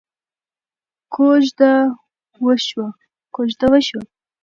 کوژده 1.13 1.73
وشوه. 2.43 4.05